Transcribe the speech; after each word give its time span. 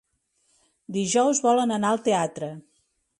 Dijous 0.95 1.41
volen 1.47 1.75
anar 1.77 1.91
al 1.93 2.01
teatre. 2.11 2.51